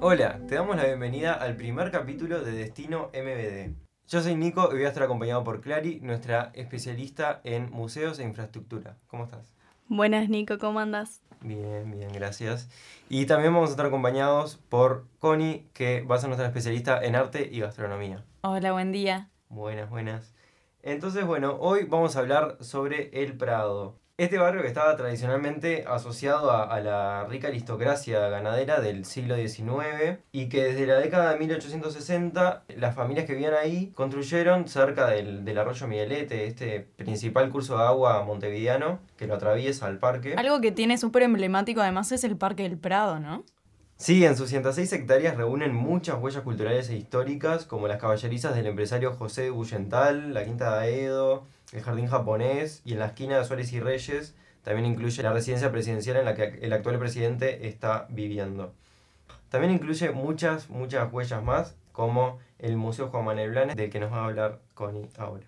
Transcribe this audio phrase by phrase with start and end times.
[0.00, 3.74] Hola, te damos la bienvenida al primer capítulo de Destino MBD.
[4.06, 8.22] Yo soy Nico y voy a estar acompañado por Clary, nuestra especialista en museos e
[8.22, 8.96] infraestructura.
[9.08, 9.52] ¿Cómo estás?
[9.88, 11.20] Buenas, Nico, ¿cómo andas?
[11.40, 12.68] Bien, bien, gracias.
[13.08, 17.16] Y también vamos a estar acompañados por Connie, que va a ser nuestra especialista en
[17.16, 18.24] arte y gastronomía.
[18.42, 19.30] Hola, buen día.
[19.48, 20.32] Buenas, buenas.
[20.84, 23.98] Entonces, bueno, hoy vamos a hablar sobre el Prado.
[24.18, 30.18] Este barrio que estaba tradicionalmente asociado a, a, la rica aristocracia ganadera del siglo XIX
[30.32, 35.44] y que desde la década de 1860 las familias que vivían ahí construyeron cerca del,
[35.44, 40.34] del arroyo Miguelete, este principal curso de agua montevideano que lo atraviesa al parque.
[40.36, 43.44] Algo que tiene súper emblemático además es el Parque del Prado, ¿no?
[43.98, 48.66] Sí, en sus 106 hectáreas reúnen muchas huellas culturales e históricas, como las caballerizas del
[48.66, 53.38] empresario José de Bullental, la Quinta de Aedo, el Jardín Japonés y en la esquina
[53.38, 57.68] de Suárez y Reyes también incluye la residencia presidencial en la que el actual presidente
[57.68, 58.74] está viviendo.
[59.48, 64.12] También incluye muchas, muchas huellas más, como el Museo Juan Manuel Blanes, del que nos
[64.12, 65.46] va a hablar Connie ahora.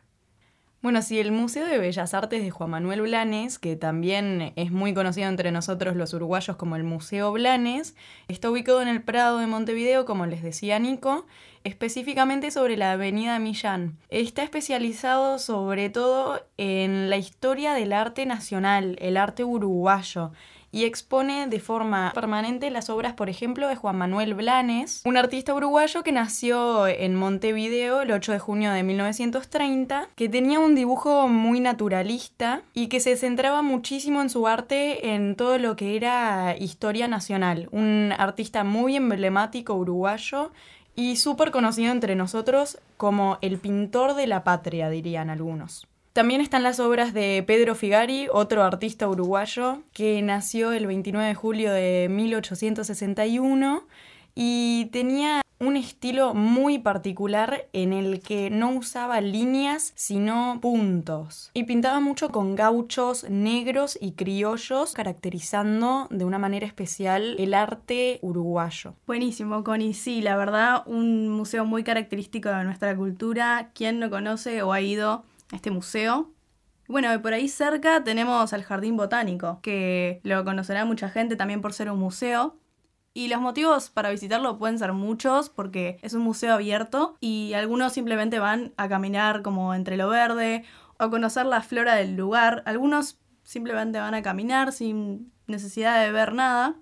[0.82, 4.94] Bueno, sí, el Museo de Bellas Artes de Juan Manuel Blanes, que también es muy
[4.94, 7.94] conocido entre nosotros los uruguayos como el Museo Blanes,
[8.28, 11.26] está ubicado en el Prado de Montevideo, como les decía Nico,
[11.64, 13.98] específicamente sobre la avenida Millán.
[14.08, 20.32] Está especializado sobre todo en la historia del arte nacional, el arte uruguayo,
[20.72, 25.54] y expone de forma permanente las obras, por ejemplo, de Juan Manuel Blanes, un artista
[25.54, 31.28] uruguayo que nació en Montevideo el 8 de junio de 1930, que tenía un dibujo
[31.28, 36.56] muy naturalista y que se centraba muchísimo en su arte en todo lo que era
[36.56, 40.52] historia nacional, un artista muy emblemático uruguayo
[40.94, 45.89] y súper conocido entre nosotros como el pintor de la patria, dirían algunos.
[46.20, 51.34] También están las obras de Pedro Figari, otro artista uruguayo que nació el 29 de
[51.34, 53.86] julio de 1861
[54.34, 61.64] y tenía un estilo muy particular en el que no usaba líneas sino puntos y
[61.64, 68.92] pintaba mucho con gauchos negros y criollos caracterizando de una manera especial el arte uruguayo.
[69.06, 69.94] Buenísimo, Connie.
[69.94, 73.70] Sí, la verdad, un museo muy característico de nuestra cultura.
[73.74, 76.32] ¿Quién no conoce o ha ido este museo.
[76.88, 81.72] Bueno, por ahí cerca tenemos al Jardín Botánico, que lo conocerá mucha gente también por
[81.72, 82.56] ser un museo.
[83.12, 87.92] Y los motivos para visitarlo pueden ser muchos porque es un museo abierto y algunos
[87.92, 90.64] simplemente van a caminar como entre lo verde
[90.98, 92.62] o conocer la flora del lugar.
[92.66, 96.76] Algunos simplemente van a caminar sin necesidad de ver nada.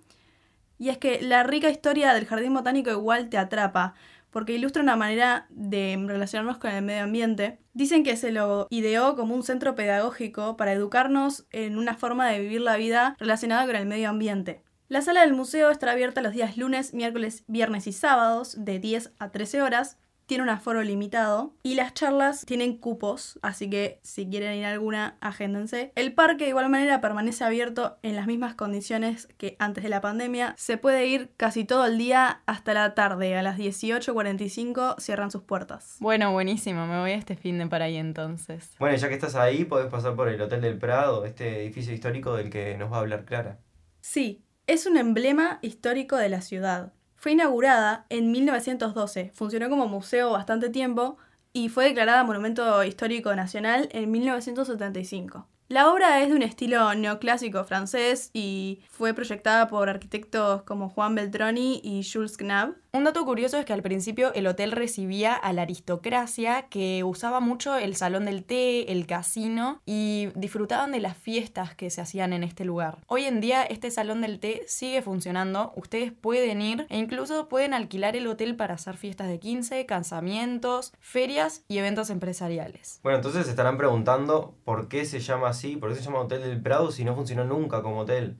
[0.79, 3.95] Y es que la rica historia del Jardín Botánico igual te atrapa
[4.31, 7.59] porque ilustra una manera de relacionarnos con el medio ambiente.
[7.73, 12.41] Dicen que se lo ideó como un centro pedagógico para educarnos en una forma de
[12.41, 14.63] vivir la vida relacionada con el medio ambiente.
[14.89, 19.13] La sala del museo estará abierta los días lunes, miércoles, viernes y sábados de 10
[19.19, 24.29] a 13 horas tiene un aforo limitado y las charlas tienen cupos, así que si
[24.29, 25.91] quieren ir a alguna, agéndense.
[25.97, 30.03] El parque de igual manera permanece abierto en las mismas condiciones que antes de la
[30.03, 30.55] pandemia.
[30.59, 35.43] Se puede ir casi todo el día hasta la tarde, a las 18.45 cierran sus
[35.43, 35.97] puertas.
[35.99, 38.75] Bueno, buenísimo, me voy a este fin de para ahí entonces.
[38.79, 42.37] Bueno, ya que estás ahí, podés pasar por el Hotel del Prado, este edificio histórico
[42.37, 43.61] del que nos va a hablar Clara.
[44.03, 46.93] Sí, es un emblema histórico de la ciudad.
[47.19, 51.17] Fue inaugurada en 1912, funcionó como museo bastante tiempo
[51.53, 55.49] y fue declarada Monumento Histórico Nacional en 1975.
[55.67, 61.17] La obra es de un estilo neoclásico francés y fue proyectada por arquitectos como Juan
[61.17, 62.77] Beltroni y Jules Knab.
[62.99, 67.39] Un dato curioso es que al principio el hotel recibía a la aristocracia que usaba
[67.39, 72.33] mucho el salón del té, el casino y disfrutaban de las fiestas que se hacían
[72.33, 72.99] en este lugar.
[73.07, 77.73] Hoy en día este salón del té sigue funcionando, ustedes pueden ir e incluso pueden
[77.73, 82.99] alquilar el hotel para hacer fiestas de 15, casamientos, ferias y eventos empresariales.
[83.05, 86.43] Bueno, entonces se estarán preguntando por qué se llama así, por qué se llama Hotel
[86.43, 88.39] del Prado si no funcionó nunca como hotel.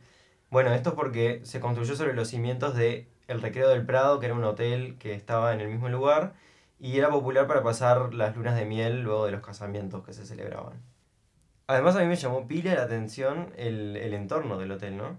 [0.51, 4.27] Bueno, esto es porque se construyó sobre los cimientos de el Recreo del Prado, que
[4.27, 6.35] era un hotel que estaba en el mismo lugar
[6.81, 10.27] y era popular para pasar las lunas de miel luego de los casamientos que se
[10.27, 10.83] celebraban.
[11.69, 15.19] Además a mí me llamó pila la atención el, el entorno del hotel, ¿no?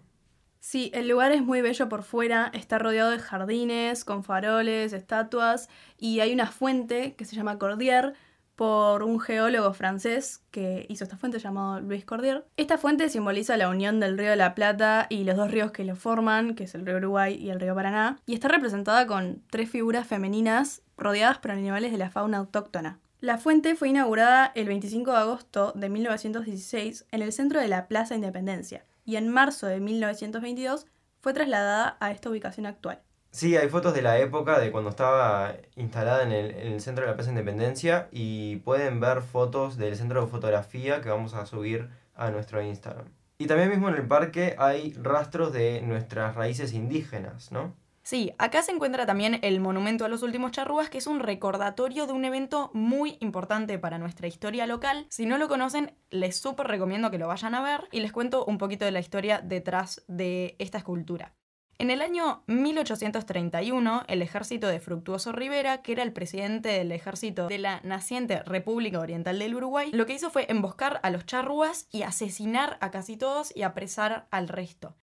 [0.62, 5.70] Sí, el lugar es muy bello por fuera, está rodeado de jardines, con faroles, estatuas
[5.98, 8.14] y hay una fuente que se llama Cordier,
[8.60, 12.46] por un geólogo francés que hizo esta fuente llamado Luis Cordier.
[12.58, 15.86] Esta fuente simboliza la unión del río de la Plata y los dos ríos que
[15.86, 19.42] lo forman, que es el río Uruguay y el río Paraná, y está representada con
[19.50, 23.00] tres figuras femeninas rodeadas por animales de la fauna autóctona.
[23.22, 27.88] La fuente fue inaugurada el 25 de agosto de 1916 en el centro de la
[27.88, 30.86] Plaza Independencia y en marzo de 1922
[31.22, 33.00] fue trasladada a esta ubicación actual.
[33.32, 37.06] Sí, hay fotos de la época de cuando estaba instalada en el, en el centro
[37.06, 41.46] de la Plaza Independencia y pueden ver fotos del centro de fotografía que vamos a
[41.46, 43.06] subir a nuestro Instagram.
[43.38, 47.74] Y también mismo en el parque hay rastros de nuestras raíces indígenas, ¿no?
[48.04, 52.08] Sí, acá se encuentra también el Monumento a los Últimos Charrúas, que es un recordatorio
[52.08, 55.06] de un evento muy importante para nuestra historia local.
[55.10, 58.44] Si no lo conocen, les súper recomiendo que lo vayan a ver y les cuento
[58.46, 61.34] un poquito de la historia detrás de esta escultura.
[61.82, 67.48] En el año 1831, el ejército de Fructuoso Rivera, que era el presidente del ejército
[67.48, 71.88] de la naciente República Oriental del Uruguay, lo que hizo fue emboscar a los charrúas
[71.90, 74.98] y asesinar a casi todos y apresar al resto.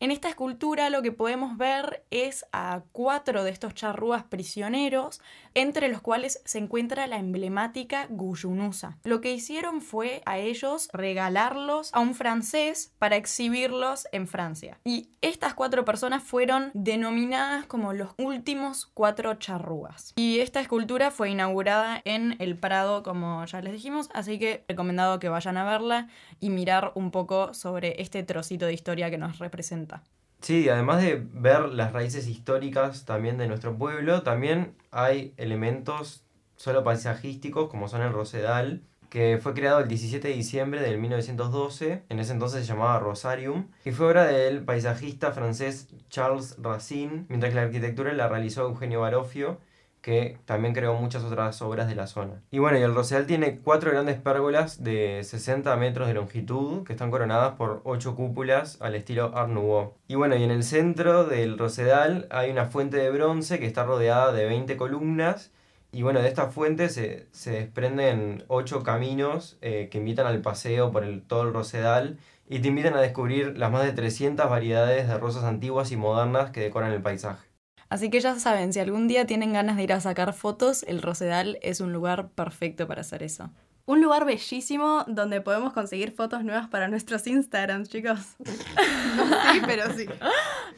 [0.00, 5.20] En esta escultura lo que podemos ver es a cuatro de estos charrúas prisioneros,
[5.54, 8.98] entre los cuales se encuentra la emblemática Guyunusa.
[9.04, 14.78] Lo que hicieron fue a ellos regalarlos a un francés para exhibirlos en Francia.
[14.84, 20.12] Y estas cuatro personas fueron denominadas como los últimos cuatro charrúas.
[20.16, 25.18] Y esta escultura fue inaugurada en el Prado, como ya les dijimos, así que recomendado
[25.18, 26.08] que vayan a verla
[26.40, 30.02] y mirar un poco sobre este trocito de historia que nos representa.
[30.40, 36.24] Sí, además de ver las raíces históricas también de nuestro pueblo, también hay elementos
[36.56, 42.02] solo paisajísticos como son el Rosedal, que fue creado el 17 de diciembre del 1912,
[42.08, 47.50] en ese entonces se llamaba Rosarium, y fue obra del paisajista francés Charles Racine, mientras
[47.50, 49.60] que la arquitectura la realizó Eugenio Barofio,
[50.04, 52.42] que también creó muchas otras obras de la zona.
[52.50, 56.92] Y bueno, y el Rosedal tiene cuatro grandes pérgolas de 60 metros de longitud que
[56.92, 59.94] están coronadas por ocho cúpulas al estilo Art Nouveau.
[60.06, 63.84] Y bueno, y en el centro del Rosedal hay una fuente de bronce que está
[63.84, 65.52] rodeada de 20 columnas.
[65.90, 70.92] Y bueno, de esta fuente se, se desprenden ocho caminos eh, que invitan al paseo
[70.92, 75.08] por el, todo el Rosedal y te invitan a descubrir las más de 300 variedades
[75.08, 77.53] de rosas antiguas y modernas que decoran el paisaje.
[77.94, 81.00] Así que ya saben, si algún día tienen ganas de ir a sacar fotos, el
[81.00, 83.50] Rosedal es un lugar perfecto para hacer eso.
[83.86, 88.18] Un lugar bellísimo donde podemos conseguir fotos nuevas para nuestros Instagrams, chicos.
[88.44, 90.06] sí, pero sí.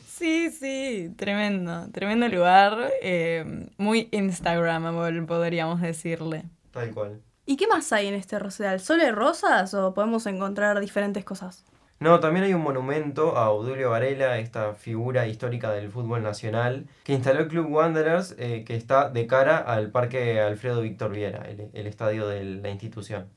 [0.06, 6.44] Sí, sí, tremendo, tremendo lugar, eh, muy Instagramable, podríamos decirle.
[6.70, 7.22] Tal cual.
[7.46, 8.78] ¿Y qué más hay en este Rosedal?
[8.78, 11.64] ¿Solo hay rosas o podemos encontrar diferentes cosas?
[11.98, 17.14] No, también hay un monumento a Obdulio Varela, esta figura histórica del fútbol nacional, que
[17.14, 21.70] instaló el Club Wanderers, eh, que está de cara al Parque Alfredo Víctor Viera, el,
[21.72, 23.31] el estadio de la institución.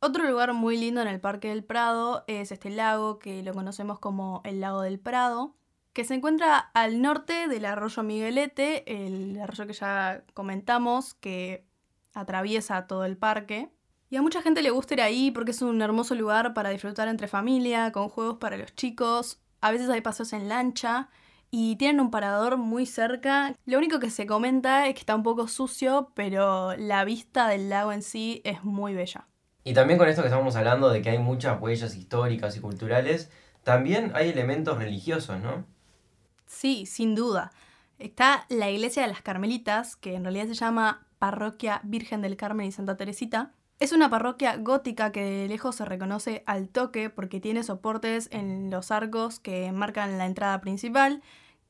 [0.00, 3.98] Otro lugar muy lindo en el Parque del Prado es este lago que lo conocemos
[3.98, 5.54] como el Lago del Prado,
[5.92, 11.66] que se encuentra al norte del arroyo Miguelete, el arroyo que ya comentamos, que
[12.14, 13.70] atraviesa todo el parque.
[14.08, 17.08] Y a mucha gente le gusta ir ahí porque es un hermoso lugar para disfrutar
[17.08, 19.40] entre familia, con juegos para los chicos.
[19.60, 21.08] A veces hay paseos en lancha
[21.50, 23.54] y tienen un parador muy cerca.
[23.64, 27.68] Lo único que se comenta es que está un poco sucio, pero la vista del
[27.68, 29.26] lago en sí es muy bella.
[29.64, 33.32] Y también con esto que estamos hablando de que hay muchas huellas históricas y culturales,
[33.64, 35.64] también hay elementos religiosos, ¿no?
[36.46, 37.50] Sí, sin duda.
[37.98, 42.68] Está la iglesia de las Carmelitas, que en realidad se llama Parroquia Virgen del Carmen
[42.68, 47.40] y Santa Teresita, es una parroquia gótica que de lejos se reconoce al toque porque
[47.40, 51.22] tiene soportes en los arcos que marcan la entrada principal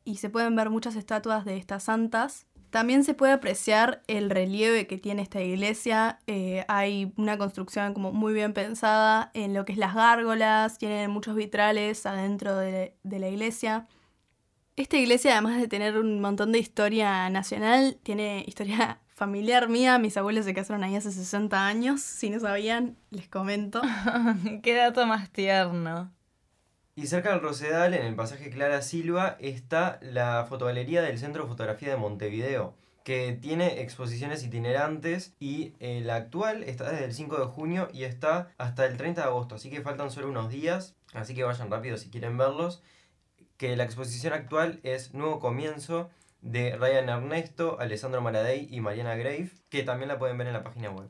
[0.04, 2.46] y se pueden ver muchas estatuas de estas santas.
[2.70, 6.20] También se puede apreciar el relieve que tiene esta iglesia.
[6.26, 11.10] Eh, hay una construcción como muy bien pensada en lo que es las gárgolas, tienen
[11.10, 13.88] muchos vitrales adentro de, de la iglesia.
[14.76, 20.16] Esta iglesia, además de tener un montón de historia nacional, tiene historia familiar mía, mis
[20.18, 22.02] abuelos se casaron ahí hace 60 años.
[22.02, 23.80] Si no sabían, les comento.
[24.62, 26.12] Qué dato más tierno.
[26.94, 31.48] Y cerca del Rosedal, en el pasaje Clara Silva, está la fotogalería del Centro de
[31.48, 37.38] Fotografía de Montevideo, que tiene exposiciones itinerantes y eh, la actual está desde el 5
[37.38, 40.94] de junio y está hasta el 30 de agosto, así que faltan solo unos días,
[41.12, 42.82] así que vayan rápido si quieren verlos.
[43.56, 49.50] Que la exposición actual es Nuevo Comienzo de Ryan Ernesto, Alessandro Maradei y Mariana Grave,
[49.68, 51.08] que también la pueden ver en la página web.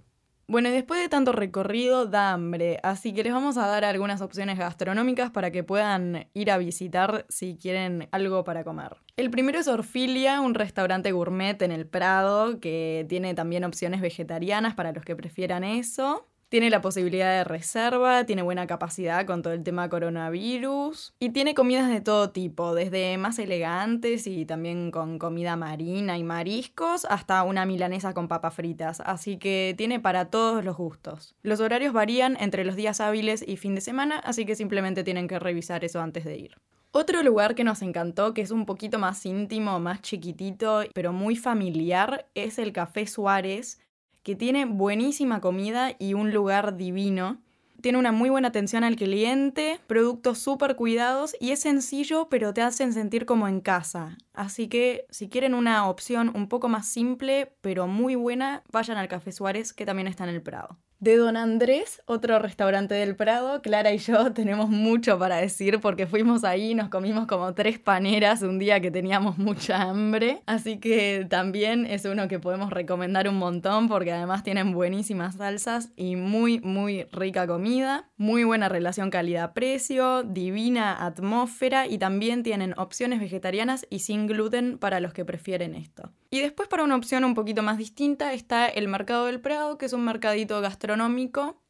[0.49, 4.21] Bueno, y después de tanto recorrido da hambre, así que les vamos a dar algunas
[4.21, 8.97] opciones gastronómicas para que puedan ir a visitar si quieren algo para comer.
[9.17, 14.75] El primero es Orfilia, un restaurante gourmet en el Prado que tiene también opciones vegetarianas
[14.75, 16.29] para los que prefieran eso.
[16.49, 21.55] Tiene la posibilidad de reserva, tiene buena capacidad con todo el tema coronavirus y tiene
[21.55, 27.43] comidas de todo tipo, desde más elegantes y también con comida marina y mariscos hasta
[27.43, 31.35] una milanesa con papas fritas, así que tiene para todos los gustos.
[31.43, 35.27] Los horarios varían entre los días hábiles y fin de semana, así que simplemente tienen
[35.27, 36.57] que revisar eso antes de ir.
[36.93, 41.37] Otro lugar que nos encantó, que es un poquito más íntimo, más chiquitito, pero muy
[41.37, 43.81] familiar, es el Café Suárez,
[44.27, 47.41] que tiene buenísima comida y un lugar divino.
[47.81, 52.61] Tiene una muy buena atención al cliente, productos súper cuidados y es sencillo, pero te
[52.61, 54.19] hacen sentir como en casa.
[54.35, 59.07] Así que si quieren una opción un poco más simple, pero muy buena, vayan al
[59.07, 60.77] Café Suárez, que también está en el Prado.
[60.99, 66.07] De Don Andrés, otro restaurante del Prado, Clara y yo tenemos mucho para decir porque
[66.07, 70.43] fuimos ahí y nos comimos como tres paneras un día que teníamos mucha hambre.
[70.47, 75.91] Así que también es uno que podemos recomendar un montón porque además tienen buenísimas salsas
[75.97, 78.09] y muy, muy rica comida.
[78.17, 85.01] Muy buena relación calidad-precio, divina atmósfera y también tienen opciones vegetarianas y sin gluten para
[85.01, 86.11] los que prefieren esto.
[86.37, 89.87] Y después para una opción un poquito más distinta está el Mercado del Prado, que
[89.87, 91.63] es un mercadito gastronómico.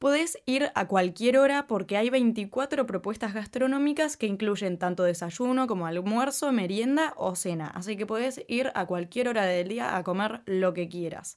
[0.00, 5.86] Podés ir a cualquier hora porque hay 24 propuestas gastronómicas que incluyen tanto desayuno como
[5.86, 7.68] almuerzo, merienda o cena.
[7.68, 11.36] Así que podés ir a cualquier hora del día a comer lo que quieras.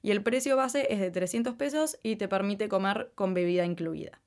[0.00, 4.22] Y el precio base es de 300 pesos y te permite comer con bebida incluida.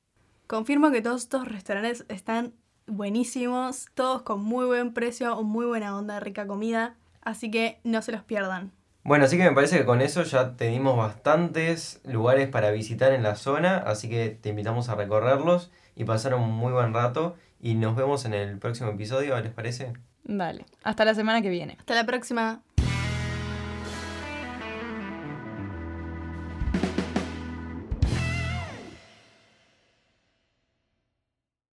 [0.46, 2.54] Confirmo que todos estos restaurantes están
[2.86, 6.96] buenísimos, todos con muy buen precio, muy buena onda, rica comida.
[7.28, 8.72] Así que no se los pierdan.
[9.04, 13.22] Bueno, así que me parece que con eso ya tenemos bastantes lugares para visitar en
[13.22, 17.76] la zona, así que te invitamos a recorrerlos y pasar un muy buen rato y
[17.76, 19.92] nos vemos en el próximo episodio, ¿les parece?
[20.24, 21.76] Vale, hasta la semana que viene.
[21.78, 22.62] Hasta la próxima.